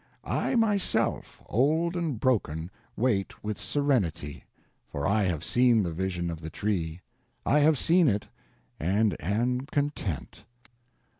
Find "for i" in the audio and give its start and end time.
4.91-5.25